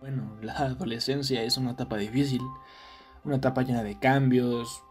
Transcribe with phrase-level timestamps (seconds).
[0.00, 2.42] Bueno, la adolescencia es una etapa difícil,
[3.24, 4.82] una etapa llena de cambios,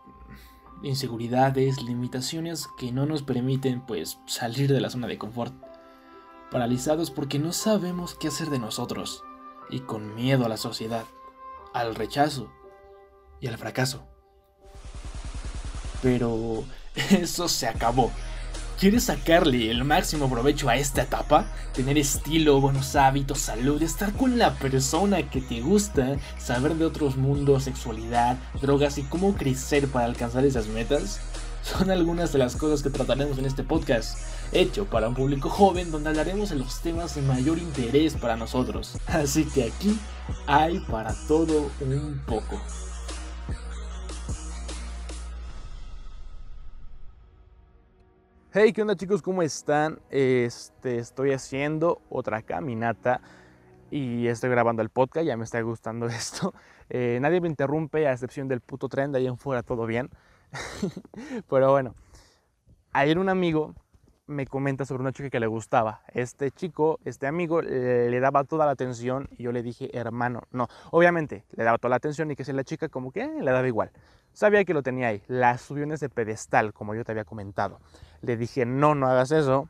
[0.84, 5.54] inseguridades, limitaciones que no nos permiten pues salir de la zona de confort.
[6.52, 9.24] Paralizados porque no sabemos qué hacer de nosotros
[9.70, 11.06] y con miedo a la sociedad,
[11.74, 12.52] al rechazo
[13.42, 14.08] y al fracaso.
[16.02, 16.64] Pero
[16.96, 18.12] eso se acabó.
[18.80, 21.52] ¿Quieres sacarle el máximo provecho a esta etapa?
[21.74, 27.18] Tener estilo, buenos hábitos, salud, estar con la persona que te gusta, saber de otros
[27.18, 31.20] mundos, sexualidad, drogas y cómo crecer para alcanzar esas metas?
[31.64, 34.20] Son algunas de las cosas que trataremos en este podcast,
[34.52, 39.00] hecho para un público joven donde hablaremos de los temas de mayor interés para nosotros.
[39.08, 39.98] Así que aquí
[40.46, 42.62] hay para todo un poco.
[48.60, 49.22] Hey, ¿qué onda chicos?
[49.22, 50.00] ¿Cómo están?
[50.10, 53.22] Este, estoy haciendo otra caminata
[53.92, 56.56] y estoy grabando el podcast, ya me está gustando esto.
[56.90, 60.10] Eh, nadie me interrumpe a excepción del puto tren, de ahí en fuera todo bien.
[61.48, 61.94] Pero bueno,
[62.94, 63.76] ayer un amigo
[64.26, 66.02] me comenta sobre una chica que le gustaba.
[66.16, 70.68] Este chico, este amigo, le daba toda la atención y yo le dije, hermano, no,
[70.90, 73.68] obviamente le daba toda la atención y que si la chica como que le daba
[73.68, 73.92] igual.
[74.38, 77.80] Sabía que lo tenía ahí, la subió en ese pedestal, como yo te había comentado.
[78.22, 79.68] Le dije, no, no hagas eso.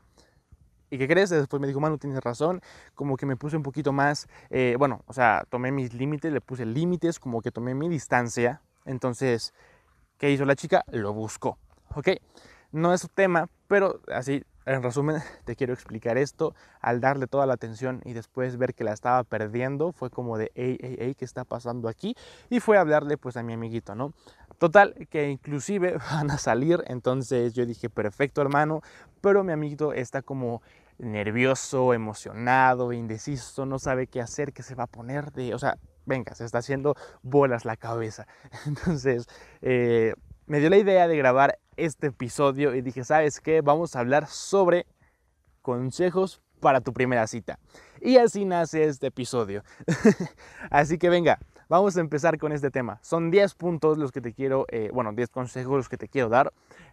[0.90, 1.30] ¿Y qué crees?
[1.30, 2.60] Después me dijo, Manu, tienes razón.
[2.94, 6.42] Como que me puse un poquito más, eh, bueno, o sea, tomé mis límites, le
[6.42, 8.60] puse límites, como que tomé mi distancia.
[8.84, 9.54] Entonces,
[10.18, 10.84] ¿qué hizo la chica?
[10.88, 11.56] Lo buscó.
[11.94, 12.08] ¿Ok?
[12.70, 16.54] No es su tema, pero así, en resumen, te quiero explicar esto.
[16.80, 20.52] Al darle toda la atención y después ver que la estaba perdiendo, fue como de,
[20.54, 22.14] hey, hey, hey, ¿qué está pasando aquí?
[22.50, 24.12] Y fue a hablarle pues a mi amiguito, ¿no?
[24.58, 28.82] Total, que inclusive van a salir, entonces yo dije, perfecto hermano,
[29.20, 30.62] pero mi amiguito está como
[30.98, 35.78] nervioso, emocionado, indeciso, no sabe qué hacer, qué se va a poner de, o sea,
[36.06, 38.26] venga, se está haciendo bolas la cabeza.
[38.66, 39.26] Entonces,
[39.62, 40.14] eh,
[40.46, 43.60] me dio la idea de grabar este episodio y dije, ¿sabes qué?
[43.60, 44.86] Vamos a hablar sobre
[45.62, 47.58] consejos para tu primera cita.
[48.00, 49.62] Y así nace este episodio.
[50.70, 52.98] así que venga, Vamos a empezar con este tema.
[53.02, 56.30] Son 10 puntos los que te quiero, eh, bueno, 10 consejos los que te quiero
[56.30, 56.52] dar.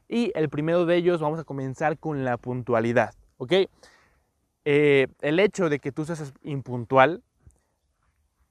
[0.10, 3.54] Y el primero de ellos vamos a comenzar con la puntualidad, ¿ok?
[4.66, 7.24] Eh, el hecho de que tú seas impuntual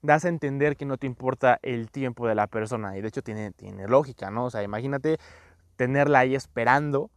[0.00, 2.96] das a entender que no te importa el tiempo de la persona.
[2.96, 4.46] Y de hecho tiene, tiene lógica, ¿no?
[4.46, 5.18] O sea, imagínate
[5.76, 7.10] tenerla ahí esperando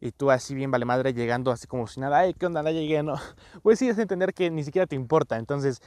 [0.00, 2.62] y tú así bien vale madre llegando así como si nada, ay, ¿qué onda?
[2.62, 3.14] No llegué, ¿no?
[3.62, 5.38] Pues sí, a entender que ni siquiera te importa.
[5.38, 5.80] Entonces,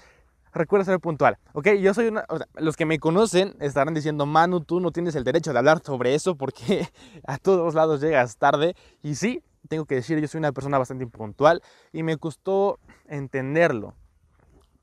[0.53, 1.37] recuerda ser puntual.
[1.53, 2.25] Ok, yo soy una.
[2.55, 6.15] los que me conocen estarán diciendo, Manu, tú no tienes el derecho de hablar sobre
[6.15, 6.87] eso porque
[7.27, 8.75] a todos lados llegas tarde.
[9.01, 11.61] Y sí, tengo que decir, yo soy una persona bastante impuntual
[11.91, 13.95] y me costó entenderlo.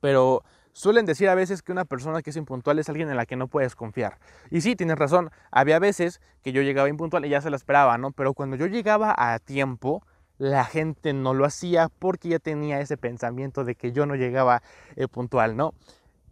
[0.00, 0.42] Pero
[0.72, 3.36] suelen decir a veces que una persona que es impuntual es alguien en la que
[3.36, 4.18] no puedes confiar.
[4.50, 5.30] Y sí, tienes razón.
[5.50, 8.12] Había veces que yo llegaba impuntual y ya se la esperaba, ¿no?
[8.12, 10.02] Pero cuando yo llegaba a tiempo
[10.40, 14.62] la gente no lo hacía porque ya tenía ese pensamiento de que yo no llegaba
[14.96, 15.74] eh, puntual, ¿no?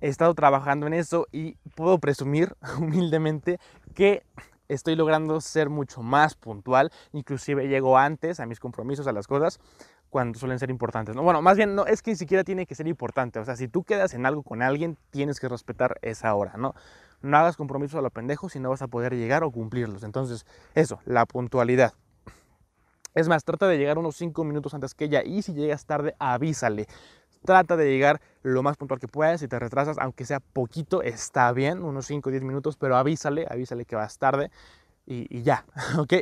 [0.00, 3.60] He estado trabajando en eso y puedo presumir humildemente
[3.94, 4.22] que
[4.68, 9.60] estoy logrando ser mucho más puntual, inclusive llego antes a mis compromisos, a las cosas,
[10.08, 11.14] cuando suelen ser importantes.
[11.14, 11.22] ¿no?
[11.22, 13.68] Bueno, más bien no es que ni siquiera tiene que ser importante, o sea, si
[13.68, 16.74] tú quedas en algo con alguien, tienes que respetar esa hora, ¿no?
[17.20, 20.02] No hagas compromisos a lo pendejo si no vas a poder llegar o cumplirlos.
[20.02, 21.92] Entonces, eso, la puntualidad.
[23.14, 26.14] Es más, trata de llegar unos 5 minutos antes que ella y si llegas tarde,
[26.18, 26.86] avísale.
[27.44, 29.40] Trata de llegar lo más puntual que puedas.
[29.40, 33.46] Si te retrasas, aunque sea poquito, está bien, unos 5 o 10 minutos, pero avísale,
[33.48, 34.50] avísale que vas tarde
[35.06, 35.64] y, ya,
[35.98, 36.14] ¿ok?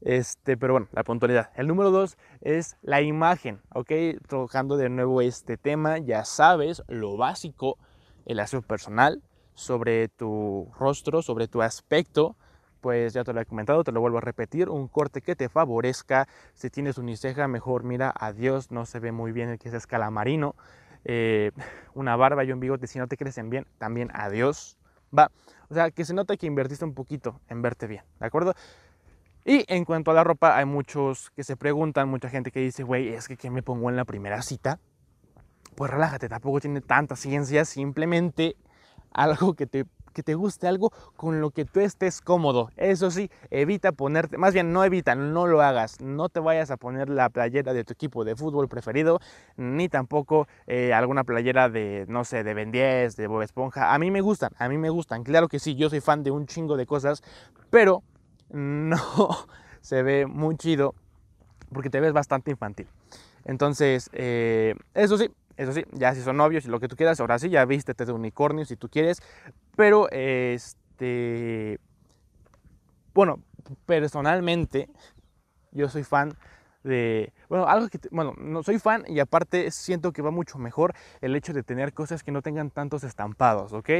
[0.00, 1.50] Este, pero bueno, la puntualidad.
[1.54, 3.92] El número dos es la imagen, ¿ok?
[4.26, 7.78] Trabajando de nuevo este tema, ya sabes lo básico,
[8.26, 9.22] el aseo personal,
[9.54, 12.36] sobre tu rostro, sobre tu aspecto,
[12.82, 15.48] pues ya te lo he comentado, te lo vuelvo a repetir, un corte que te
[15.48, 16.28] favorezca.
[16.52, 20.54] Si tienes uniceja, mejor mira, adiós, no se ve muy bien el que es calamarino.
[21.04, 21.52] Eh,
[21.94, 24.76] una barba y un bigote, si no te crecen bien, también adiós.
[25.16, 25.30] Va,
[25.68, 28.54] o sea, que se nota que invertiste un poquito en verte bien, ¿de acuerdo?
[29.44, 32.82] Y en cuanto a la ropa, hay muchos que se preguntan, mucha gente que dice,
[32.82, 34.80] güey, es que ¿qué me pongo en la primera cita?
[35.76, 38.56] Pues relájate, tampoco tiene tanta ciencia, simplemente
[39.12, 42.70] algo que te que te guste algo con lo que tú estés cómodo.
[42.76, 46.00] Eso sí, evita ponerte, más bien no evita, no lo hagas.
[46.00, 49.20] No te vayas a poner la playera de tu equipo de fútbol preferido,
[49.56, 53.94] ni tampoco eh, alguna playera de, no sé, de Ben 10, de Bob Esponja.
[53.94, 55.24] A mí me gustan, a mí me gustan.
[55.24, 57.22] Claro que sí, yo soy fan de un chingo de cosas,
[57.70, 58.02] pero
[58.50, 58.96] no
[59.80, 60.94] se ve muy chido
[61.72, 62.86] porque te ves bastante infantil.
[63.44, 67.20] Entonces, eh, eso sí, Eso sí, ya si son novios y lo que tú quieras,
[67.20, 69.22] ahora sí, ya vístete de unicornio si tú quieres.
[69.76, 71.78] Pero, este,
[73.14, 73.40] bueno,
[73.86, 74.88] personalmente,
[75.72, 76.34] yo soy fan
[76.84, 80.94] de, bueno, algo que, bueno, no soy fan y aparte siento que va mucho mejor
[81.20, 83.90] el hecho de tener cosas que no tengan tantos estampados, ¿ok?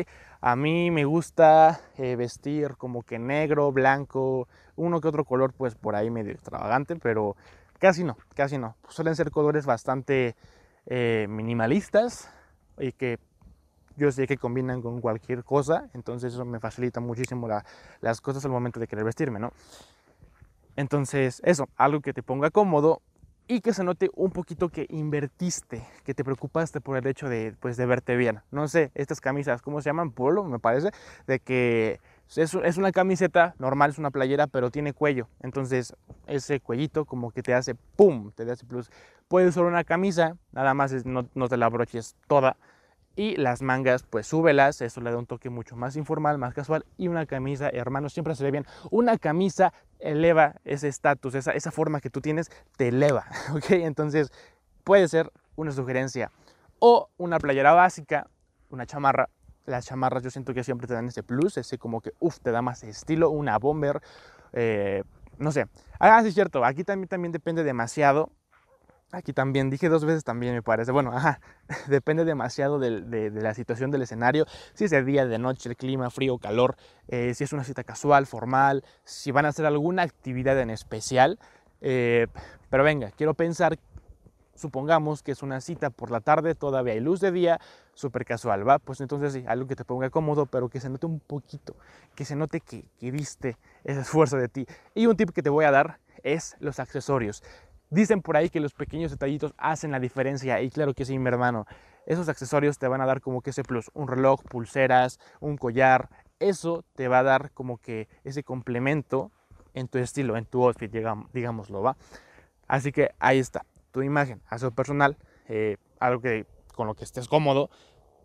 [0.40, 5.74] A mí me gusta eh, vestir como que negro, blanco, uno que otro color pues
[5.74, 7.36] por ahí medio extravagante, pero
[7.78, 8.76] casi no, casi no.
[8.88, 10.34] Suelen ser colores bastante
[10.86, 12.30] eh, minimalistas
[12.78, 13.18] y que
[13.96, 17.48] yo sé que combinan con cualquier cosa, entonces eso me facilita muchísimo
[18.00, 19.52] las cosas al momento de querer vestirme, ¿no?
[20.76, 23.02] Entonces, eso, algo que te ponga cómodo
[23.46, 27.54] y que se note un poquito que invertiste, que te preocupaste por el hecho de,
[27.60, 28.40] pues, de verte bien.
[28.50, 30.12] No sé, estas camisas, ¿cómo se llaman?
[30.12, 30.90] Polo, me parece,
[31.26, 32.00] de que
[32.36, 35.28] es, es una camiseta normal, es una playera, pero tiene cuello.
[35.40, 35.94] Entonces,
[36.26, 38.90] ese cuellito como que te hace pum, te hace plus.
[39.28, 42.56] Puede usar una camisa, nada más no, no te la broches toda
[43.14, 46.84] y las mangas, pues súbelas, eso le da un toque mucho más informal, más casual.
[46.96, 48.66] Y una camisa, hermano, siempre se ve bien.
[48.90, 53.70] Una camisa eleva ese estatus, esa, esa forma que tú tienes, te eleva, ¿ok?
[53.70, 54.32] Entonces
[54.84, 56.30] puede ser una sugerencia.
[56.78, 58.28] O una playera básica,
[58.70, 59.28] una chamarra.
[59.66, 62.50] Las chamarras yo siento que siempre te dan ese plus, ese como que, uff, te
[62.50, 63.30] da más estilo.
[63.30, 64.00] Una bomber,
[64.52, 65.04] eh,
[65.38, 65.66] no sé.
[65.98, 68.30] Ah, sí, es cierto, aquí también, también depende demasiado
[69.14, 70.90] Aquí también, dije dos veces también me parece.
[70.90, 71.38] Bueno, ajá,
[71.86, 74.46] depende demasiado de, la situación del escenario.
[74.72, 76.76] Si es de día, de noche, el clima, frío, calor,
[77.08, 81.38] eh, si es una cita casual, formal, si van a hacer alguna actividad en especial.
[81.82, 82.26] Eh,
[82.70, 83.78] pero venga, quiero pensar,
[84.54, 87.60] supongamos que es una cita por la tarde, todavía hay luz de día,
[87.94, 88.78] súper casual, ¿va?
[88.78, 91.76] Pues entonces sí, algo que te ponga cómodo, pero que se note un poquito,
[92.14, 94.66] que se note que, que viste ese esfuerzo de ti.
[94.94, 97.42] Y un tip que te voy a dar es los accesorios.
[97.90, 101.28] Dicen por ahí que los pequeños detallitos hacen la diferencia y claro que sí, mi
[101.28, 101.66] hermano.
[102.06, 106.08] Esos accesorios te van a dar como que ese plus, un reloj, pulseras, un collar,
[106.40, 109.30] eso te va a dar como que ese complemento
[109.74, 110.90] en tu estilo, en tu outfit,
[111.32, 111.96] digámoslo, ¿va?
[112.66, 115.16] Así que ahí está, tu imagen, aseo personal,
[115.48, 117.70] eh, algo que con lo que estés cómodo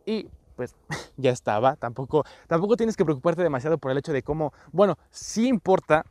[0.06, 0.76] y pues
[1.18, 1.76] ya está, ¿va?
[1.76, 6.06] Tampoco, tampoco tienes que preocuparte demasiado por el hecho de cómo, bueno, sí importa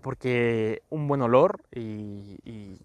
[0.00, 2.78] porque un buen olor y,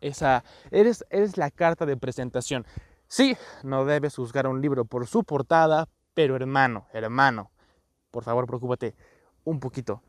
[0.00, 2.64] esa eres, eres la carta de presentación.
[3.08, 7.50] Sí, no debes juzgar un libro por su portada, pero hermano, hermano,
[8.10, 8.94] por favor, preocúpate
[9.42, 10.02] un poquito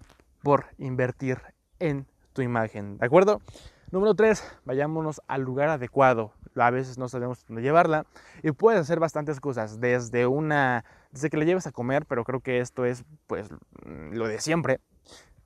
[0.44, 1.42] por invertir
[1.80, 3.42] en tu imagen, ¿de acuerdo?
[3.90, 6.34] Número 3, vayámonos al lugar adecuado.
[6.56, 8.06] A veces no sabemos dónde llevarla
[8.44, 12.42] y puedes hacer bastantes cosas, desde una desde que la lleves a comer, pero creo
[12.42, 13.50] que esto es pues
[13.86, 14.82] lo de siempre,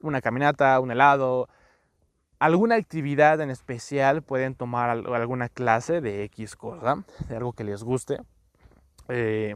[0.02, 1.50] una caminata, un helado,
[2.40, 7.84] alguna actividad en especial, pueden tomar alguna clase de X cosa, de algo que les
[7.84, 8.20] guste.
[9.10, 9.56] Eh,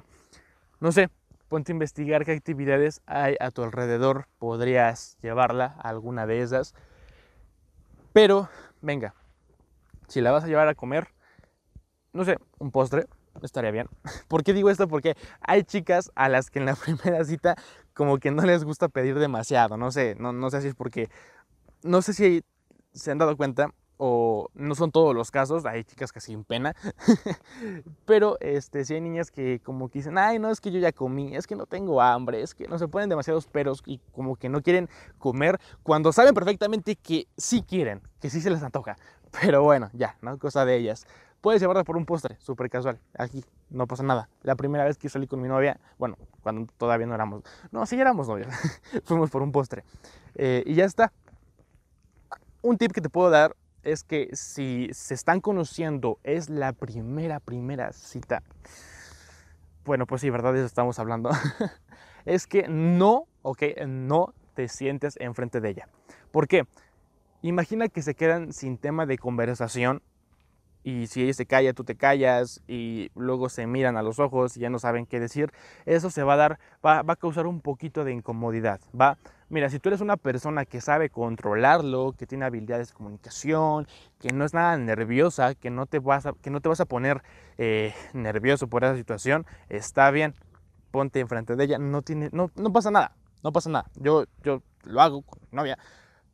[0.80, 1.10] no sé,
[1.48, 6.76] ponte a investigar qué actividades hay a tu alrededor, podrías llevarla a alguna de esas.
[8.14, 8.48] Pero,
[8.82, 9.14] venga,
[10.08, 11.08] si la vas a llevar a comer,
[12.14, 13.06] no sé, un postre,
[13.42, 13.88] estaría bien.
[14.28, 14.88] ¿Por qué digo esto?
[14.88, 17.56] Porque hay chicas a las que en la primera cita
[17.94, 21.10] como que no les gusta pedir demasiado, no sé, no, no sé si es porque,
[21.84, 22.44] no sé si
[22.94, 26.76] se han dado cuenta o no son todos los casos, hay chicas que sin pena,
[28.06, 30.92] pero este, sí hay niñas que como que dicen, ay, no, es que yo ya
[30.92, 34.36] comí, es que no tengo hambre, es que no se ponen demasiados peros y como
[34.36, 38.98] que no quieren comer cuando saben perfectamente que sí quieren, que sí se les antoja,
[39.42, 41.08] pero bueno, ya, no cosa de ellas.
[41.42, 43.00] Puedes llevarla por un postre, súper casual.
[43.16, 44.30] Aquí no pasa nada.
[44.42, 48.00] La primera vez que salí con mi novia, bueno, cuando todavía no éramos, no, sí
[48.00, 48.48] éramos novios,
[49.04, 49.84] fuimos por un postre.
[50.34, 51.12] Eh, y ya está.
[52.64, 57.40] Un tip que te puedo dar es que si se están conociendo, es la primera,
[57.40, 58.44] primera cita.
[59.86, 60.54] Bueno, pues sí, ¿verdad?
[60.54, 61.30] De eso estamos hablando.
[62.26, 65.88] es que no, ok, no te sientes enfrente de ella.
[66.32, 66.64] ¿Por qué?
[67.42, 70.02] Imagina que se quedan sin tema de conversación
[70.84, 74.56] y si ella se calla, tú te callas y luego se miran a los ojos
[74.56, 75.52] y ya no saben qué decir,
[75.86, 79.18] eso se va a dar, va, a causar un poquito de incomodidad, va.
[79.48, 83.88] Mira, si tú eres una persona que sabe controlarlo, que tiene habilidades de comunicación,
[84.20, 86.86] que no es nada nerviosa, que no te vas a, que no te vas a
[86.86, 87.22] poner
[87.60, 90.34] eh, nervioso por esa situación, está bien,
[90.90, 93.12] ponte enfrente de ella, no, tiene, no, no pasa nada,
[93.44, 93.86] no pasa nada.
[93.96, 95.78] Yo, yo lo hago con mi novia,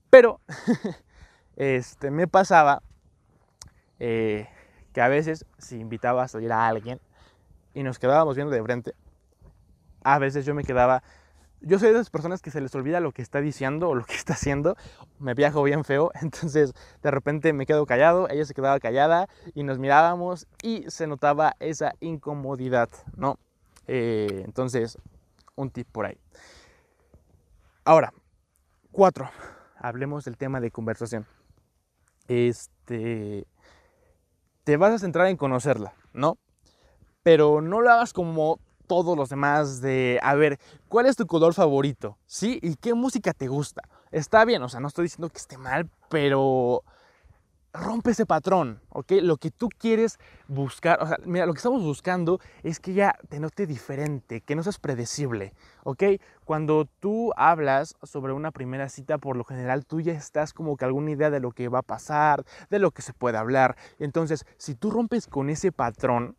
[0.10, 0.40] pero
[1.58, 2.82] este, me pasaba
[4.00, 4.48] eh,
[4.94, 7.02] que a veces si invitaba a salir a alguien
[7.74, 8.94] y nos quedábamos viendo de frente,
[10.04, 11.04] a veces yo me quedaba
[11.62, 14.04] yo soy de esas personas que se les olvida lo que está diciendo o lo
[14.06, 14.76] que está haciendo.
[15.20, 19.64] Me viajo bien feo, entonces de repente me quedo callado, ella se quedaba callada y
[19.64, 23.38] nos mirábamos y se notaba esa incomodidad, ¿no?
[23.88, 24.98] Eh, entonces,
[25.56, 26.18] un tip por ahí.
[27.84, 28.14] Ahora,
[28.92, 29.30] cuatro.
[29.78, 31.26] Hablemos del tema de conversación.
[32.28, 33.48] Este,
[34.64, 36.38] te vas a centrar en conocerla, ¿no?
[37.24, 41.54] Pero no lo hagas como todos los demás de, a ver, ¿cuál es tu color
[41.54, 42.18] favorito?
[42.26, 42.60] ¿Sí?
[42.62, 43.82] ¿Y qué música te gusta?
[44.12, 46.84] Está bien, o sea, no estoy diciendo que esté mal, pero
[47.74, 49.14] rompe ese patrón, ¿ok?
[49.22, 53.16] Lo que tú quieres buscar, o sea, mira, lo que estamos buscando es que ya
[53.30, 56.04] te note diferente, que no seas predecible, ¿ok?
[56.44, 60.86] Cuando tú hablas sobre una primera cita, por lo general tú ya estás como que
[60.86, 63.78] alguna idea de lo que va a pasar, de lo que se puede hablar.
[64.00, 66.36] Entonces, si tú rompes con ese patrón,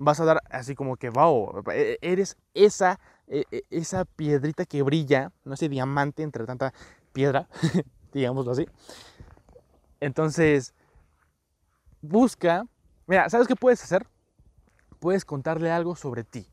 [0.00, 4.82] vas a dar así como que, wow, e, eres esa, e, e, esa piedrita que
[4.82, 6.72] brilla, no ese diamante entre tanta
[7.12, 7.48] piedra,
[8.12, 8.66] digámoslo así.
[10.00, 10.74] Entonces,
[12.00, 12.64] busca,
[13.06, 14.06] mira, ¿sabes qué puedes hacer?
[15.00, 16.46] Puedes contarle algo sobre ti.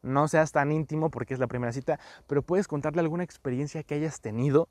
[0.00, 3.94] No seas tan íntimo porque es la primera cita, pero puedes contarle alguna experiencia que
[3.94, 4.70] hayas tenido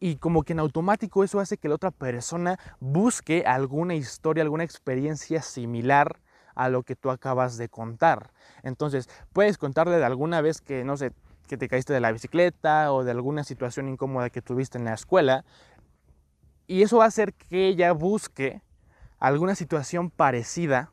[0.00, 4.64] y como que en automático eso hace que la otra persona busque alguna historia, alguna
[4.64, 6.20] experiencia similar
[6.58, 8.32] a lo que tú acabas de contar.
[8.64, 11.12] Entonces, puedes contarle de alguna vez que, no sé,
[11.46, 14.94] que te caíste de la bicicleta o de alguna situación incómoda que tuviste en la
[14.94, 15.44] escuela.
[16.66, 18.60] Y eso va a hacer que ella busque
[19.20, 20.90] alguna situación parecida,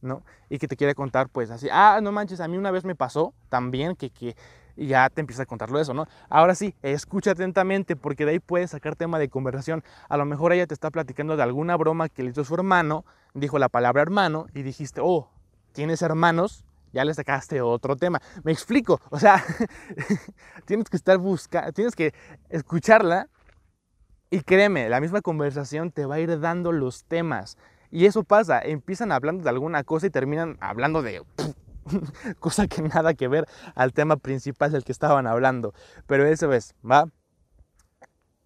[0.00, 0.22] ¿no?
[0.48, 2.94] Y que te quiera contar, pues así, ah, no manches, a mí una vez me
[2.94, 4.34] pasó también que, que
[4.76, 6.06] ya te empieza a contarlo eso, ¿no?
[6.30, 9.84] Ahora sí, escucha atentamente porque de ahí puedes sacar tema de conversación.
[10.08, 13.04] A lo mejor ella te está platicando de alguna broma que le hizo su hermano,
[13.36, 15.30] dijo la palabra hermano y dijiste, oh,
[15.72, 16.64] ¿tienes hermanos?
[16.92, 18.20] Ya le sacaste otro tema.
[18.42, 19.44] Me explico, o sea,
[20.64, 22.14] tienes que estar buscando, tienes que
[22.48, 23.28] escucharla
[24.30, 27.58] y créeme, la misma conversación te va a ir dando los temas.
[27.90, 31.22] Y eso pasa, empiezan hablando de alguna cosa y terminan hablando de
[32.40, 35.74] cosa que nada que ver al tema principal del que estaban hablando.
[36.06, 37.08] Pero eso es, ¿va?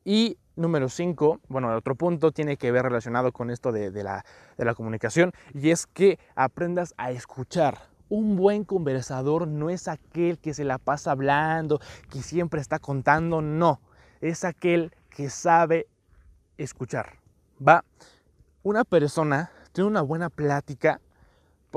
[0.04, 4.24] Y número 5, bueno, el otro punto tiene que ver relacionado con esto de, la,
[4.56, 7.78] de la comunicación y es que aprendas a escuchar.
[8.08, 13.40] Un buen conversador no es aquel que se la pasa hablando, que siempre está contando,
[13.40, 13.80] no,
[14.20, 15.86] es aquel que sabe
[16.58, 17.14] escuchar.
[17.66, 17.84] ¿Va?
[18.62, 21.00] Una persona tiene una buena plática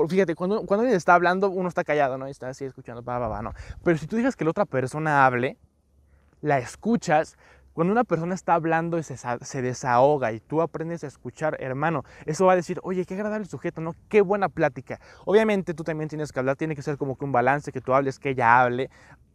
[0.08, 2.26] fíjate, cuando, cuando alguien está hablando, uno está callado, ¿no?
[2.26, 3.52] Y está así escuchando, va, va, va, ¿no?
[3.82, 5.56] Pero si tú dejas que la otra persona hable,
[6.40, 7.36] la escuchas,
[7.74, 12.46] cuando una persona está hablando y se, desahoga y tú aprendes a escuchar, hermano, eso
[12.46, 13.96] va a decir, oye, qué agradable sujeto, ¿no?
[14.08, 15.00] Qué buena plática.
[15.24, 17.92] Obviamente tú también tienes que hablar, tiene que ser como que un balance, que tú
[17.92, 18.90] hables, que ella hable,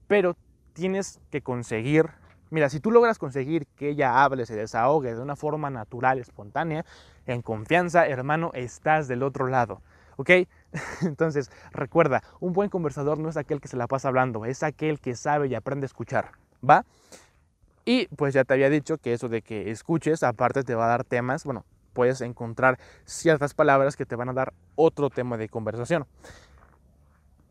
[0.08, 0.38] pero
[0.72, 2.06] tienes que conseguir,
[2.50, 6.86] mira, si tú logras conseguir que ella hable, se desahogue de una forma natural, espontánea,
[7.26, 9.82] en confianza, hermano, estás del otro lado.
[10.16, 10.30] ¿Ok?
[11.02, 15.02] Entonces, recuerda, un buen conversador no es aquel que se la pasa hablando, es aquel
[15.02, 16.32] que sabe y aprende a escuchar,
[16.68, 16.86] ¿va?
[17.90, 20.90] Y pues ya te había dicho que eso de que escuches, aparte te va a
[20.90, 25.50] dar temas, bueno, puedes encontrar ciertas palabras que te van a dar otro tema de
[25.50, 26.06] conversación.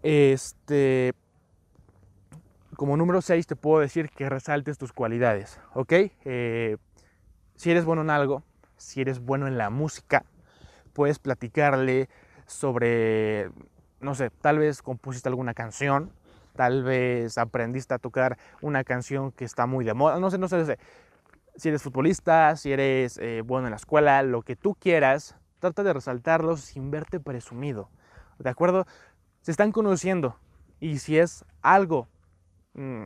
[0.05, 1.13] Este,
[2.77, 5.93] como número 6 te puedo decir que resaltes tus cualidades, ¿ok?
[6.25, 6.77] Eh,
[7.57, 8.45] si eres bueno en algo,
[8.77, 10.25] si eres bueno en la música,
[10.93, 12.09] puedes platicarle
[12.47, 13.51] sobre,
[13.99, 16.13] no sé, tal vez compusiste alguna canción,
[16.59, 20.49] tal vez aprendiste a tocar una canción que está muy de moda, no sé, no
[20.49, 20.77] sé, no sé.
[21.55, 25.85] Si eres futbolista, si eres eh, bueno en la escuela, lo que tú quieras, trata
[25.85, 27.91] de resaltarlo sin verte presumido.
[28.41, 28.89] ¿De acuerdo?
[29.41, 30.35] Se están conociendo
[30.81, 32.09] y si es algo,
[32.75, 33.05] mm,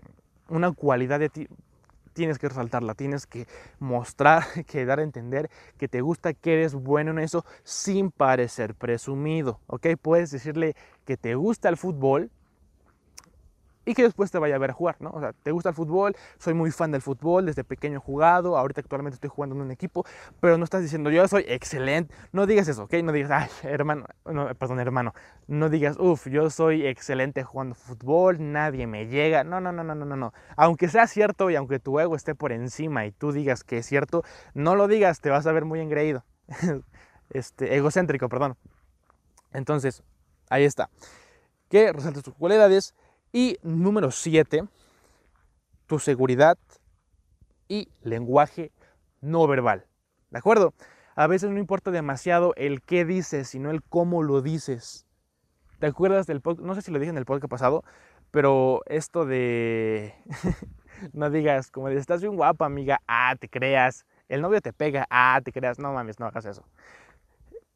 [0.49, 1.47] una cualidad de ti,
[2.15, 3.47] tienes que resaltarla, tienes que
[3.81, 8.75] mostrar, que dar a entender que te gusta, que eres bueno en eso sin parecer
[8.75, 9.89] presumido, ¿ok?
[10.01, 12.31] Puedes decirle que te gusta el fútbol,
[13.85, 15.11] y que después te vaya a ver a jugar, ¿no?
[15.11, 18.57] O sea, te gusta el fútbol, soy muy fan del fútbol, desde pequeño he jugado,
[18.57, 20.05] ahorita actualmente estoy jugando en un equipo,
[20.41, 22.95] pero no estás diciendo yo soy excelente, no digas eso, ¿ok?
[23.03, 25.15] No digas, ay, hermano, no, perdón, hermano,
[25.47, 29.95] no digas, uff, yo soy excelente jugando fútbol, nadie me llega, no, no, no, no,
[29.95, 33.65] no, no, aunque sea cierto y aunque tu ego esté por encima y tú digas
[33.65, 34.23] que es cierto,
[34.55, 36.25] no lo digas, te vas a ver muy engreído,
[37.31, 38.57] este, egocéntrico, perdón.
[39.53, 40.03] Entonces,
[40.49, 40.91] ahí está.
[41.69, 42.95] Que resaltes tus cualidades,
[43.33, 44.65] y número 7,
[45.87, 46.59] tu seguridad
[47.69, 48.73] y lenguaje
[49.21, 49.87] no verbal.
[50.31, 50.75] ¿De acuerdo?
[51.15, 55.07] A veces no importa demasiado el qué dices, sino el cómo lo dices.
[55.79, 56.67] ¿Te acuerdas del podcast?
[56.67, 57.85] No sé si lo dije en el podcast pasado,
[58.31, 60.15] pero esto de...
[61.13, 64.07] no digas como de, estás bien guapa, amiga, ah, te creas.
[64.29, 65.79] El novio te pega, ah, te creas.
[65.79, 66.65] No mames, no hagas eso.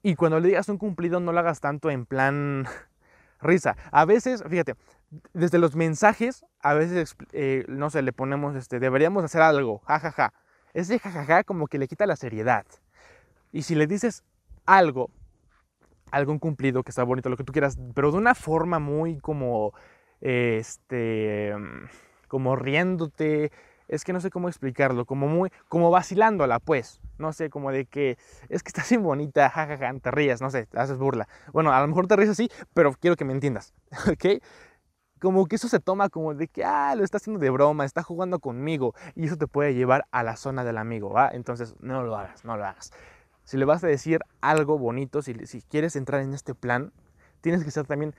[0.03, 2.67] Y cuando le digas un cumplido, no lo hagas tanto en plan
[3.41, 3.77] risa.
[3.91, 4.77] A veces, fíjate,
[5.33, 10.11] desde los mensajes, a veces, eh, no sé, le ponemos, este, deberíamos hacer algo, jajaja.
[10.11, 10.35] Ja, ja.
[10.75, 12.67] Ese jajaja como que le quita la seriedad.
[13.53, 14.25] Y si le dices
[14.67, 15.11] algo,
[16.11, 19.73] algún cumplido que está bonito, lo que tú quieras, pero de una forma muy como,
[20.21, 21.55] este,
[22.29, 23.53] como riéndote,
[23.89, 27.87] es que no sé cómo explicarlo, como muy, como vacilándola, pues, no sé, como de
[27.87, 31.29] que es que estás bien bonita, jajaja, te rías, no sé, haces burla.
[31.53, 33.75] Bueno, a lo mejor te ríes así, pero quiero que me entiendas,
[34.11, 34.43] ¿ok?
[35.21, 38.03] Como que eso se toma como de que, ah, lo está haciendo de broma, está
[38.03, 41.31] jugando conmigo, y eso te puede llevar a la zona del amigo, ¿va?
[41.33, 42.93] Entonces, no lo hagas, no lo hagas.
[43.45, 46.93] Si le vas a decir algo bonito, si, si quieres entrar en este plan,
[47.41, 48.15] tienes que ser también,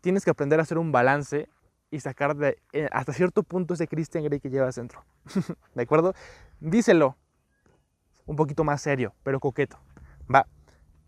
[0.00, 1.48] tienes que aprender a hacer un balance
[1.90, 5.04] y sacar de, eh, hasta cierto punto ese Christian Grey que llevas dentro.
[5.74, 6.14] ¿De acuerdo?
[6.60, 7.16] Díselo
[8.26, 9.78] un poquito más serio, pero coqueto.
[10.32, 10.46] Va.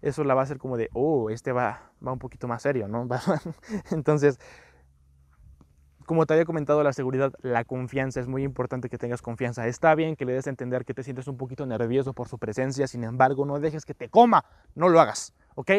[0.02, 2.88] Eso la va a hacer como de, oh, este va, va un poquito más serio,
[2.88, 3.06] ¿no?
[3.90, 4.40] Entonces,
[6.10, 9.68] como te había comentado, la seguridad, la confianza, es muy importante que tengas confianza.
[9.68, 12.36] Está bien que le des a entender que te sientes un poquito nervioso por su
[12.36, 15.70] presencia, sin embargo, no dejes que te coma, no lo hagas, ¿ok?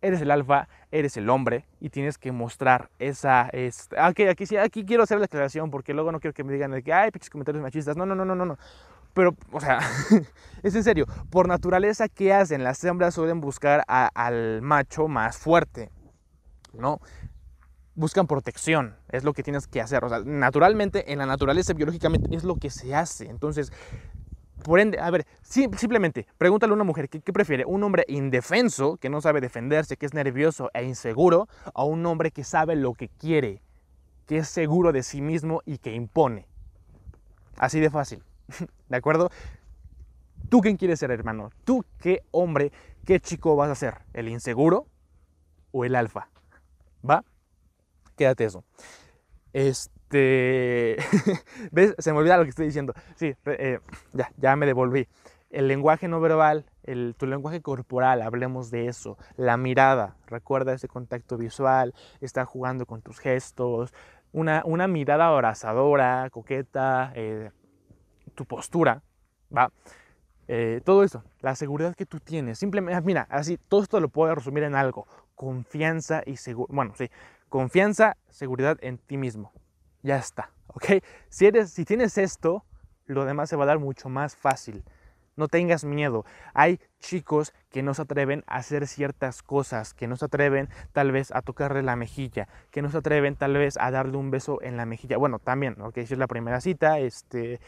[0.00, 3.48] eres el alfa, eres el hombre y tienes que mostrar esa...
[3.52, 6.52] Es, aquí, aquí, sí, aquí quiero hacer la aclaración porque luego no quiero que me
[6.52, 7.96] digan de que, hay pinches comentarios machistas.
[7.96, 8.58] No, no, no, no, no.
[9.14, 9.78] Pero, o sea,
[10.64, 11.06] es en serio.
[11.30, 12.64] Por naturaleza, ¿qué hacen?
[12.64, 15.92] Las hembras suelen buscar al macho más fuerte,
[16.72, 16.98] ¿no?
[17.94, 20.02] Buscan protección, es lo que tienes que hacer.
[20.24, 23.28] Naturalmente, en la naturaleza, biológicamente, es lo que se hace.
[23.28, 23.70] Entonces,
[24.62, 29.10] por ende, a ver, simplemente pregúntale a una mujer ¿qué, prefiere, un hombre indefenso, que
[29.10, 33.08] no sabe defenderse, que es nervioso e inseguro, a un hombre que sabe lo que
[33.08, 33.60] quiere,
[34.26, 36.46] que es seguro de sí mismo y que impone.
[37.58, 38.22] Así de fácil,
[38.88, 39.30] ¿de acuerdo?
[40.48, 41.50] ¿Tú quién quieres ser, hermano?
[41.64, 42.72] ¿Tú qué hombre,
[43.04, 43.98] qué chico vas a ser?
[44.12, 44.86] ¿El inseguro
[45.72, 46.28] o el alfa?
[47.08, 47.24] ¿Va?
[48.22, 48.62] Quédate eso.
[49.52, 50.96] Este
[51.72, 51.96] ¿Ves?
[51.98, 52.94] Se me olvida lo que estoy diciendo.
[53.16, 53.80] Sí, eh,
[54.12, 55.08] ya, ya me devolví.
[55.50, 59.18] El lenguaje no verbal, el, tu lenguaje corporal, hablemos de eso.
[59.36, 63.92] La mirada, recuerda ese contacto visual, estar jugando con tus gestos,
[64.30, 67.50] una, una mirada abrazadora, coqueta, eh,
[68.36, 69.02] tu postura,
[69.54, 69.72] ¿va?
[70.46, 72.60] Eh, todo eso, la seguridad que tú tienes.
[72.60, 75.08] Simplemente, mira, así, todo esto lo puedo resumir en algo.
[75.34, 76.72] Confianza y seguridad.
[76.72, 77.10] Bueno, sí,
[77.52, 79.52] confianza, seguridad en ti mismo
[80.02, 81.02] ya está, ¿ok?
[81.28, 82.64] Si, eres, si tienes esto,
[83.04, 84.82] lo demás se va a dar mucho más fácil.
[85.36, 86.24] No tengas miedo.
[86.54, 91.12] Hay chicos que no se atreven a hacer ciertas cosas, que no se atreven tal
[91.12, 94.62] vez a tocarle la mejilla, que no se atreven tal vez a darle un beso
[94.62, 95.18] en la mejilla.
[95.18, 95.94] Bueno, también, ¿ok?
[96.06, 97.60] Si es la primera cita, este,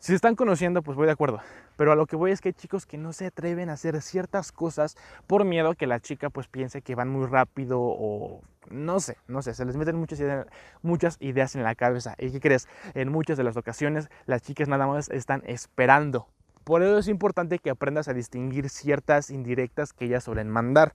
[0.00, 1.40] si se están conociendo, pues voy de acuerdo.
[1.76, 4.00] Pero a lo que voy es que hay chicos que no se atreven a hacer
[4.00, 8.40] ciertas cosas por miedo a que la chica pues piense que van muy rápido o
[8.70, 10.46] no sé, no sé, se les meten muchas ideas,
[10.80, 12.14] muchas ideas en la cabeza.
[12.18, 12.66] ¿Y qué crees?
[12.94, 16.28] En muchas de las ocasiones las chicas nada más están esperando.
[16.64, 20.94] Por eso es importante que aprendas a distinguir ciertas indirectas que ellas suelen mandar.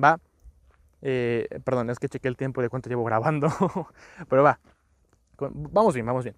[0.00, 0.20] ¿Va?
[1.02, 3.48] Eh, perdón, es que chequé el tiempo de cuánto llevo grabando.
[4.28, 4.60] Pero va.
[5.38, 6.36] Vamos bien, vamos bien.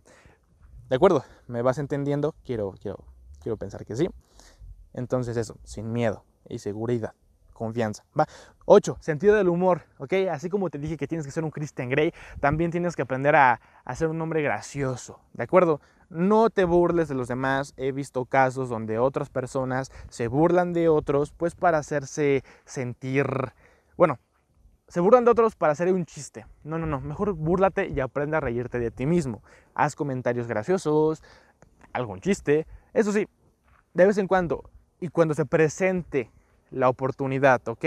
[0.89, 1.23] ¿De acuerdo?
[1.47, 2.35] ¿Me vas entendiendo?
[2.45, 3.05] Quiero, quiero,
[3.43, 4.09] quiero pensar que sí.
[4.95, 7.13] Entonces eso, sin miedo y seguridad,
[7.53, 8.05] confianza.
[8.19, 8.27] Va.
[8.65, 8.97] 8.
[9.01, 10.15] Sentido del humor, ¿ok?
[10.31, 13.37] Así como te dije que tienes que ser un Christian Grey, también tienes que aprender
[13.37, 13.61] a,
[13.95, 15.83] ser un hombre gracioso, ¿de acuerdo?
[16.09, 17.75] No te burles de los demás.
[17.77, 23.27] He visto casos donde otras personas se burlan de otros, pues para hacerse sentir,
[23.99, 24.19] bueno,
[24.89, 26.47] se burlan de otros para hacer un chiste.
[26.65, 27.01] No, no, no.
[27.01, 29.43] Mejor búrlate y aprende a reírte de ti mismo.
[29.75, 31.23] Haz comentarios graciosos,
[31.93, 32.67] algún chiste.
[32.95, 33.29] Eso sí,
[33.93, 34.71] de vez en cuando.
[35.01, 36.31] Y cuando se presente
[36.71, 37.85] la oportunidad, ¿ok?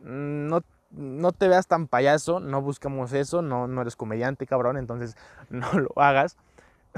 [0.00, 5.16] No, no te veas tan payaso, no buscamos eso, no, no eres comediante, cabrón, entonces
[5.50, 6.36] no lo hagas.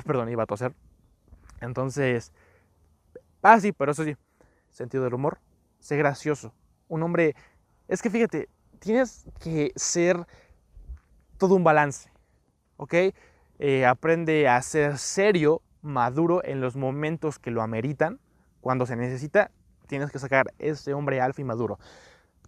[0.07, 0.75] Perdón, iba a toser.
[1.61, 2.33] Entonces,
[3.43, 4.17] ah, sí, pero eso sí,
[4.71, 5.39] sentido del humor,
[5.81, 6.55] sé gracioso.
[6.89, 7.35] Un hombre,
[7.89, 8.49] es que fíjate,
[8.81, 10.27] tienes que ser
[11.38, 12.11] todo un balance,
[12.77, 12.95] ¿ok?
[13.59, 18.19] Eh, aprende a ser serio, maduro en los momentos que lo ameritan.
[18.61, 19.51] Cuando se necesita,
[19.87, 21.79] tienes que sacar ese hombre alfa y maduro.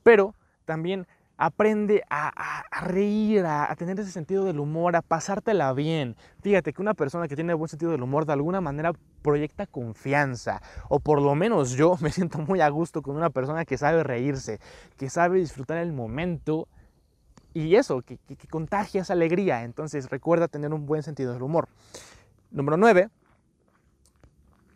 [0.03, 6.16] Pero también aprende a, reír, a, tener ese sentido del humor, a pasártela bien.
[6.42, 8.92] Fíjate que una persona que tiene buen sentido del humor de alguna manera
[9.23, 13.64] proyecta confianza, o por lo menos yo me siento muy a gusto con una persona
[13.64, 14.61] que sabe reírse,
[14.97, 16.68] que sabe disfrutar el momento
[17.55, 19.64] y eso, que, que, contagia esa alegría.
[19.64, 21.68] Entonces recuerda tener un buen sentido del humor.
[22.51, 23.09] Número 9,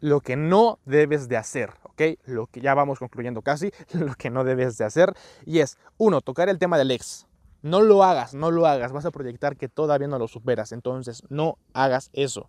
[0.01, 2.03] lo que no debes de hacer, ¿ok?
[2.25, 5.15] Lo que ya vamos concluyendo casi, lo que no debes de hacer.
[5.45, 7.27] Y es, uno, tocar el tema del ex.
[7.63, 8.93] No lo hagas, no lo hagas.
[8.93, 10.73] Vas a proyectar que todavía no lo superas.
[10.73, 12.49] Entonces, no hagas eso.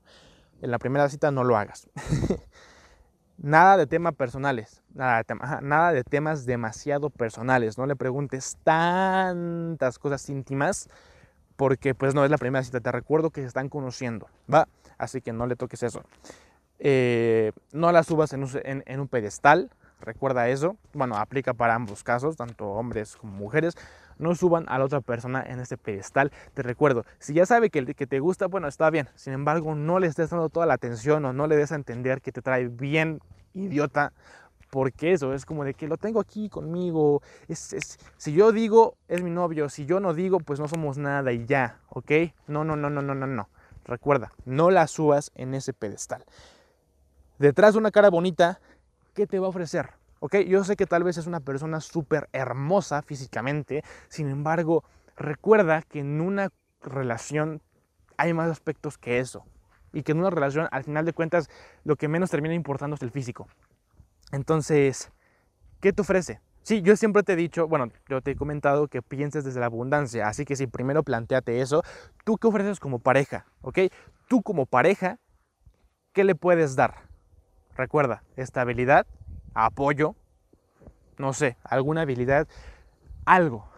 [0.61, 1.89] En la primera cita no lo hagas.
[3.37, 4.83] nada de temas personales.
[4.93, 7.77] Nada de, nada de temas demasiado personales.
[7.77, 10.87] No le preguntes tantas cosas íntimas
[11.55, 12.79] porque pues no es la primera cita.
[12.79, 14.67] Te recuerdo que se están conociendo, ¿va?
[14.97, 16.03] Así que no le toques eso.
[16.79, 20.77] Eh, no la subas en un, pedestal, recuerda eso.
[20.93, 23.75] Bueno, aplica para ambos casos, tanto hombres como mujeres.
[24.17, 26.31] No suban a la otra persona en este pedestal.
[26.53, 29.07] Te recuerdo, si ya sabe que, que te gusta, bueno, está bien.
[29.15, 32.21] Sin embargo, no le estés dando toda la atención o no le des a entender
[32.21, 33.21] que te trae bien
[33.53, 34.13] idiota.
[34.69, 37.21] Porque eso es como de que lo tengo aquí conmigo.
[37.47, 39.69] Si yo digo, es mi novio.
[39.69, 41.79] Si yo no digo, pues no somos nada y ya.
[41.87, 42.11] ¿Ok?
[42.47, 43.47] No, no, no, no, no, no, no.
[43.85, 46.25] Recuerda, no la subas en ese pedestal
[47.39, 48.59] detrás de una cara bonita,
[49.13, 49.91] ¿qué te va a ofrecer?
[50.19, 50.37] ¿Ok?
[50.47, 54.83] Yo sé que tal vez es una persona súper hermosa físicamente, sin embargo,
[55.15, 56.49] recuerda que en una
[56.81, 57.61] relación
[58.17, 59.45] hay más aspectos que eso.
[59.93, 61.49] Y que en una relación, al final de cuentas,
[61.83, 63.47] lo que menos termina importando es el físico.
[64.31, 65.11] Entonces,
[65.79, 66.41] ¿qué te ofrece?
[66.63, 69.67] Sí, yo siempre te he dicho, bueno, yo te he comentado que pienses desde la
[69.67, 71.81] abundancia, así que si primero planteate eso,
[72.25, 73.45] ¿tú qué ofreces como pareja?
[73.61, 73.79] ¿Ok?
[74.27, 75.17] Tú como pareja,
[76.11, 77.06] ¿qué le puedes dar?
[77.77, 79.05] Recuerda, estabilidad,
[79.53, 80.15] apoyo,
[81.19, 82.47] no sé, alguna habilidad,
[83.23, 83.69] algo,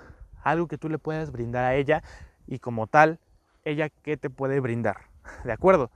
[0.42, 2.02] algo que tú le puedas brindar a ella
[2.48, 3.20] y como tal,
[3.66, 5.10] ella qué te puede brindar.
[5.44, 5.92] ¿De acuerdo?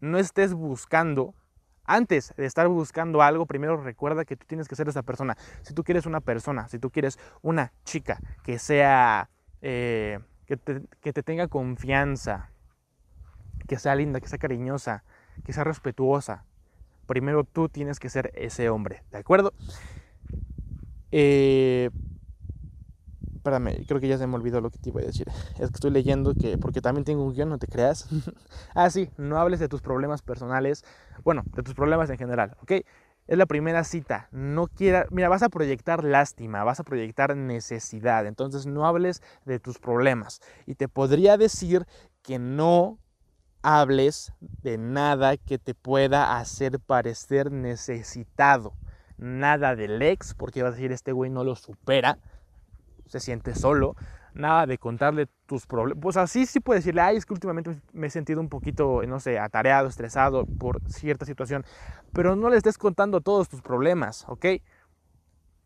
[0.00, 1.34] No estés buscando,
[1.84, 5.36] antes de estar buscando algo, primero recuerda que tú tienes que ser esa persona.
[5.62, 9.30] Si tú quieres una persona, si tú quieres una chica que sea,
[9.62, 12.50] eh, que, te, que te tenga confianza,
[13.68, 15.04] que sea linda, que sea cariñosa,
[15.44, 16.44] que sea respetuosa,
[17.10, 19.52] primero tú tienes que ser ese hombre, ¿de acuerdo?
[21.10, 21.90] Eh,
[23.34, 25.26] espérame, creo que ya se me olvidó lo que te iba a decir.
[25.54, 28.06] Es que estoy leyendo que, porque también tengo un guion, no te creas.
[28.76, 30.84] ah, sí, no hables de tus problemas personales,
[31.24, 32.72] bueno, de tus problemas en general, ¿ok?
[33.26, 38.24] Es la primera cita, no quiera, mira, vas a proyectar lástima, vas a proyectar necesidad,
[38.24, 40.40] entonces no hables de tus problemas.
[40.64, 41.86] Y te podría decir
[42.22, 43.00] que no
[43.62, 48.74] hables de nada que te pueda hacer parecer necesitado.
[49.18, 52.18] Nada del ex, porque vas a decir, este güey no lo supera,
[53.06, 53.96] se siente solo.
[54.32, 56.00] Nada de contarle tus problemas.
[56.00, 59.18] Pues así sí puedes decirle, ay, es que últimamente me he sentido un poquito, no
[59.18, 61.64] sé, atareado, estresado por cierta situación.
[62.12, 64.46] Pero no le estés contando todos tus problemas, ¿ok?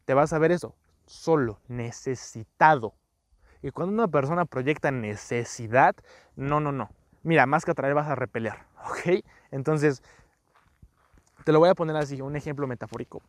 [0.07, 0.75] Te vas a ver eso,
[1.07, 2.95] solo, necesitado.
[3.63, 5.95] Y cuando una persona proyecta necesidad,
[6.37, 6.91] no, no, no
[7.25, 8.55] mira, más que atraer vas a repeler,
[8.91, 9.25] ¿ok?
[9.51, 10.03] Entonces,
[11.45, 13.21] te lo voy a poner así, un ejemplo metafórico.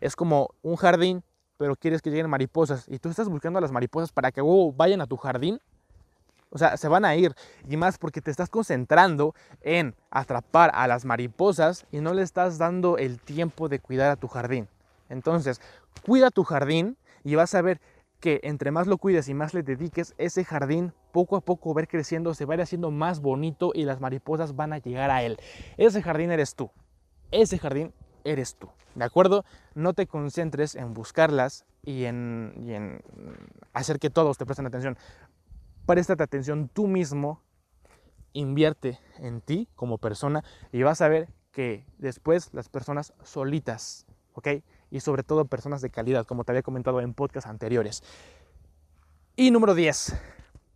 [0.00, 1.22] Es como un jardín,
[1.56, 4.42] pero quieres que lleguen mariposas y tú estás buscando a las mariposas para que
[4.74, 5.60] vayan a tu jardín.
[6.50, 7.34] O sea, se van a ir.
[7.68, 12.58] Y más porque te estás concentrando en atrapar a las mariposas y no le estás
[12.58, 14.68] dando el tiempo de cuidar a tu jardín.
[15.08, 15.60] Entonces,
[16.06, 17.80] cuida tu jardín y vas a ver
[18.20, 21.88] que entre más lo cuides y más le dediques, ese jardín poco a poco ir
[21.88, 25.24] creciendo, se va a ir haciendo más bonito y las mariposas van a llegar a
[25.24, 25.36] él.
[25.76, 26.70] Ese jardín eres tú.
[27.32, 28.68] Ese jardín eres tú.
[28.94, 29.44] ¿De acuerdo?
[29.74, 33.02] No te concentres en buscarlas y en, y en
[33.72, 34.96] hacer que todos te presten atención.
[35.86, 37.42] Préstate atención tú mismo,
[38.32, 44.48] invierte en ti como persona y vas a ver que después las personas solitas, ¿ok?
[44.92, 48.04] y sobre todo personas de calidad, como te había comentado en podcasts anteriores.
[49.36, 50.14] Y número 10,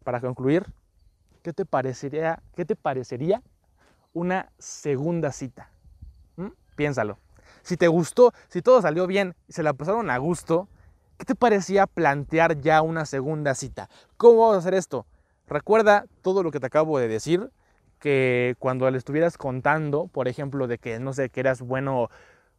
[0.03, 0.67] para concluir,
[1.43, 3.43] ¿qué te parecería, qué te parecería
[4.13, 5.71] una segunda cita?
[6.37, 6.49] ¿Mm?
[6.77, 7.19] Piénsalo.
[7.63, 10.69] Si te gustó, si todo salió bien y se la pasaron a gusto,
[11.19, 13.89] ¿qué te parecía plantear ya una segunda cita?
[14.17, 15.07] ¿Cómo vamos a hacer esto?
[15.47, 17.51] Recuerda todo lo que te acabo de decir,
[18.03, 22.11] que cuando le estuvieras contando, por ejemplo, de que no sé, que eras bueno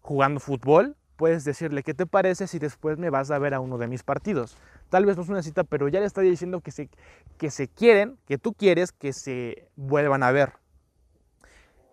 [0.01, 3.77] jugando fútbol, puedes decirle, ¿qué te parece si después me vas a ver a uno
[3.77, 4.57] de mis partidos?
[4.89, 6.89] Tal vez no es una cita, pero ya le está diciendo que se,
[7.38, 10.51] que se quieren, que tú quieres que se vuelvan a ver.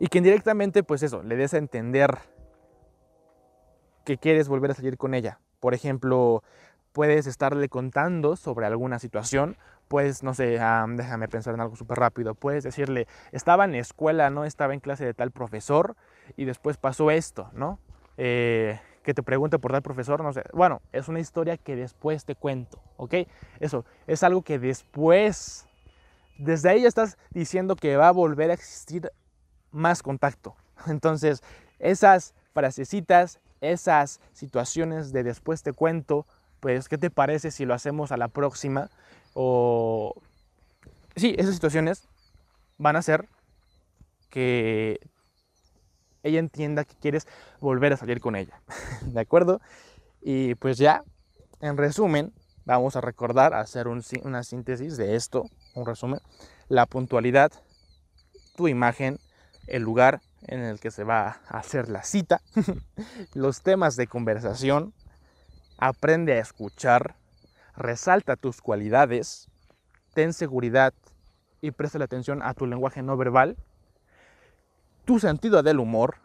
[0.01, 2.19] Y que indirectamente, pues eso, le des a entender
[4.05, 5.39] que quieres volver a salir con ella.
[5.61, 6.43] Por ejemplo,
[6.91, 12.35] puedes estarle contando sobre alguna situación, puedes, no sé, déjame pensar en algo súper rápido,
[12.35, 14.45] puedes decirle, estaba en escuela, ¿no?
[14.45, 15.95] Estaba en clase de tal profesor
[16.37, 17.79] y después pasó esto, ¿no?
[18.17, 20.43] Eh, que te pregunte por tal profesor, no sé.
[20.53, 23.15] Bueno, es una historia que después te cuento, ¿ok?
[23.59, 25.67] Eso, es algo que después,
[26.39, 29.11] desde ahí ya estás diciendo que va a volver a existir
[29.71, 30.55] más contacto.
[30.87, 31.43] Entonces,
[31.79, 36.27] esas frasecitas, esas situaciones de después te cuento,
[36.61, 38.91] pues, ¿qué te parece si lo hacemos a la próxima?
[39.35, 40.15] O...
[41.17, 42.07] Sí, esas situaciones
[42.79, 43.29] van a hacer
[44.29, 45.01] que
[46.23, 47.27] ella entienda que quieres
[47.61, 48.61] volver a salir con ella.
[49.03, 49.61] ¿De acuerdo?
[50.21, 51.03] Y pues ya,
[51.61, 52.33] en resumen,
[52.65, 56.21] vamos a recordar, hacer una síntesis de esto, un resumen.
[56.69, 57.53] La puntualidad,
[58.57, 59.19] tu imagen,
[59.67, 62.41] el lugar en el que se va a hacer la cita,
[63.35, 64.95] los temas de conversación,
[65.79, 67.17] aprende a escuchar,
[67.77, 69.49] resalta tus cualidades,
[70.15, 70.93] ten seguridad
[71.61, 73.57] y presta la atención a tu lenguaje no verbal,
[75.05, 76.17] tu sentido del humor,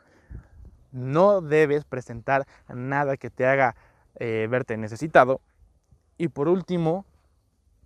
[0.91, 3.75] no debes presentar nada que te haga
[4.15, 5.41] eh, verte necesitado.
[6.17, 7.05] Y por último,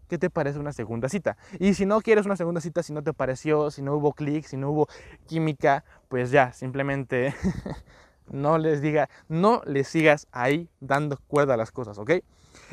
[0.07, 1.37] ¿qué te parece una segunda cita?
[1.59, 4.45] Y si no quieres una segunda cita, si no te pareció, si no hubo clic,
[4.45, 4.87] si no hubo
[5.25, 7.33] química, pues ya, simplemente
[8.31, 12.11] no les diga, no les sigas ahí dando cuerda a las cosas, ¿ok?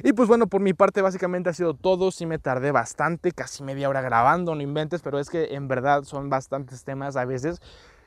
[0.02, 3.62] Y pues bueno, por mi parte básicamente ha sido todo, sí me tardé bastante, casi
[3.62, 7.60] media hora grabando, no inventes, pero es que en verdad son bastantes temas a veces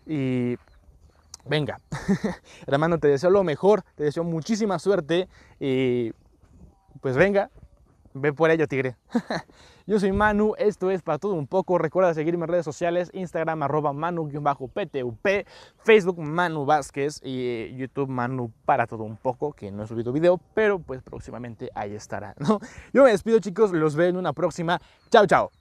[0.09, 0.57] y
[1.45, 1.79] venga,
[2.67, 6.11] hermano, te deseo lo mejor, te deseo muchísima suerte y
[6.99, 7.51] pues venga,
[8.13, 8.97] ve por ello, tigre.
[9.85, 11.77] Yo soy Manu, esto es para todo un poco.
[11.77, 15.17] Recuerda seguirme en redes sociales, Instagram arroba manu-ptup,
[15.83, 20.39] Facebook Manu Vázquez y YouTube Manu para todo un poco, que no he subido video,
[20.53, 22.35] pero pues próximamente ahí estará.
[22.93, 24.79] Yo me despido chicos, los veo en una próxima.
[25.09, 25.58] Chao, chao.